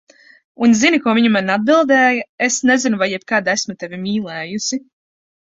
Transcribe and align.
Un 0.67 0.71
zini, 0.77 0.99
ko 1.03 1.13
viņa 1.17 1.29
man 1.35 1.53
atbildēja, 1.55 2.23
"Es 2.49 2.57
nezinu, 2.71 3.01
vai 3.03 3.09
jebkad 3.13 3.53
esmu 3.55 3.77
tevi 3.85 4.01
mīlējusi." 4.09 4.83